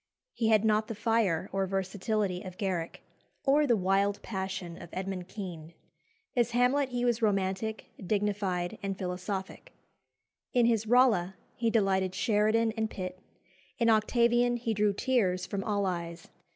He 0.33 0.47
had 0.47 0.65
not 0.65 0.87
the 0.87 0.95
fire 0.95 1.47
or 1.53 1.67
versatility 1.67 2.41
of 2.41 2.57
Garrick, 2.57 3.03
or 3.45 3.67
the 3.67 3.77
wild 3.77 4.19
passion 4.23 4.81
of 4.81 4.89
Edmund 4.93 5.27
Kean. 5.27 5.75
As 6.35 6.53
Hamlet 6.57 6.89
he 6.89 7.05
was 7.05 7.21
romantic, 7.21 7.91
dignified, 8.03 8.79
and 8.81 8.97
philosophic. 8.97 9.71
In 10.53 10.65
his 10.65 10.87
Rolla 10.87 11.35
he 11.55 11.69
delighted 11.69 12.15
Sheridan 12.15 12.71
and 12.75 12.89
Pitt; 12.89 13.19
in 13.77 13.91
Octavian 13.91 14.57
he 14.57 14.73
drew 14.73 14.91
tears 14.93 15.45
from 15.45 15.63
all 15.63 15.85
eyes. 15.85 16.29